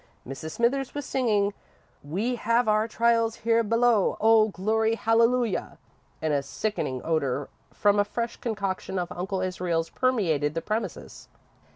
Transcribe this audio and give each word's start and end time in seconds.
Mrs. 0.27 0.53
Smithers 0.53 0.95
was 0.95 1.05
singing: 1.05 1.53
"We 2.01 2.33
have 2.33 2.67
our 2.67 2.87
trials 2.87 3.35
here 3.35 3.61
below, 3.61 4.17
Oh, 4.19 4.47
Glory, 4.47 4.95
Hallelujah," 4.95 5.77
and 6.23 6.33
a 6.33 6.41
sickening 6.41 7.03
odour 7.05 7.49
from 7.71 7.99
a 7.99 8.03
fresh 8.03 8.37
concoction 8.37 8.97
of 8.97 9.11
Uncle 9.11 9.41
Israel's 9.41 9.91
permeated 9.91 10.55
the 10.55 10.61
premises. 10.63 11.27